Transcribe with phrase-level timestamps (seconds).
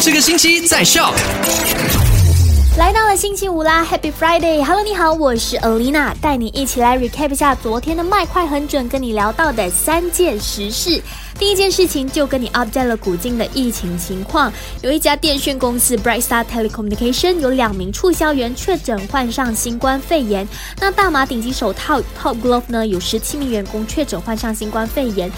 [0.00, 1.12] 这个星期在 Shock。
[2.78, 11.02] 来到了星期五啦，Happy Friday！Hello，你好，我是 Alina，带你一起来 recap 一下昨天的麦快很准跟你聊到的三件实事。
[11.36, 20.46] 第一件事情就跟你 update 了古今的疫情情况，有一家电讯公司 Bright Star Telecommunication 有两名促销员确诊患上新冠肺炎。
[20.80, 25.30] 那大马顶级手套 Top Glove 呢，有十七名员工确诊患上新冠肺炎。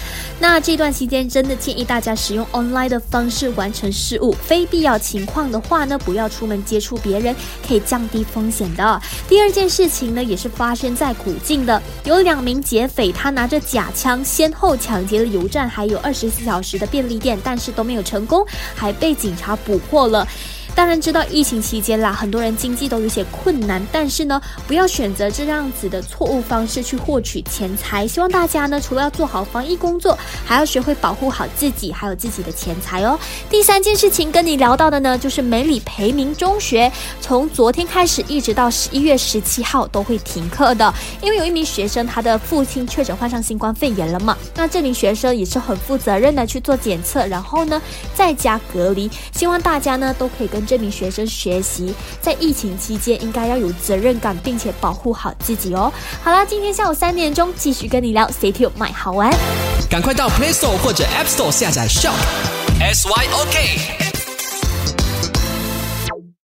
[0.43, 7.37] 那这段期间真的建议大家使用 online 的方式完成事务，非必要情况的话呢，不要出门接触别人，
[7.69, 9.03] 可以降低风险的。
[9.29, 18.43] 第二件事情呢，也是发生在古晋的，有两名劫匪，他拿着假枪先后抢劫了油站，还有二十四小时的便利店，但是都没有成功，
[18.75, 20.27] 还被警察捕获了。
[20.75, 28.07] 当然知道疫情期间啦，很多人经济都有些困难，但是呢，不要选择这样子的错误方式去获取钱财。
[28.07, 33.19] 希望大家呢，除了要做好防疫工作，还要学会保护好自己，还有自己的钱财哦。
[33.51, 44.35] 第三件事情跟你聊到的呢，就是梅里培明中学，从昨天开始一直到十一月十七号都会停课的，因为有一名学生他的父亲确诊患上新冠肺炎了嘛。
[44.55, 47.83] 那这名学生也是很负责任的去做检测，然后呢
[48.15, 49.11] 在家隔离。
[49.33, 50.60] 希望大家呢都可以跟。
[50.67, 55.93] 这名学生学习，在疫情期间应该要有责任感，并且保护好自己哦。
[56.23, 59.31] 好啦，今天下午三点钟继续跟你聊，C T U 买好玩，
[59.89, 62.15] 赶快到 Play Store 或者 App Store 下载 Shop
[62.81, 64.00] S Y O K。